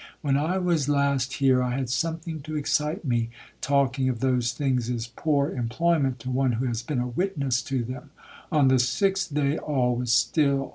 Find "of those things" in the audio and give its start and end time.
4.09-4.89